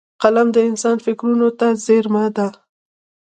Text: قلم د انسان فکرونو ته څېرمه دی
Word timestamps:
قلم 0.21 0.47
د 0.53 0.57
انسان 0.69 0.97
فکرونو 1.05 1.47
ته 1.59 1.67
څېرمه 1.83 2.23
دی 2.37 2.47